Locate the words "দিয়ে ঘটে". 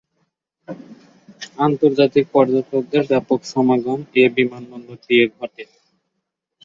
5.05-5.63